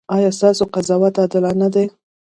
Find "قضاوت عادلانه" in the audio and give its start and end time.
0.73-1.67